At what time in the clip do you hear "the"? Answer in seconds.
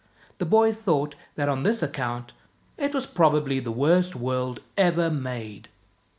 0.39-0.47, 3.59-3.69